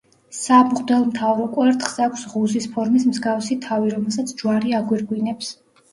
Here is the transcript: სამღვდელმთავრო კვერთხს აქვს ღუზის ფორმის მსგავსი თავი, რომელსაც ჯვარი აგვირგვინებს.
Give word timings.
სამღვდელმთავრო 0.35 1.43
კვერთხს 1.57 2.01
აქვს 2.05 2.23
ღუზის 2.31 2.67
ფორმის 2.77 3.07
მსგავსი 3.11 3.59
თავი, 3.67 3.93
რომელსაც 3.97 4.35
ჯვარი 4.41 4.75
აგვირგვინებს. 4.81 5.53